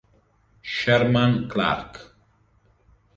Sherman 0.63 1.45
Clark 1.45 1.93